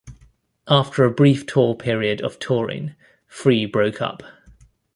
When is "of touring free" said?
2.23-3.67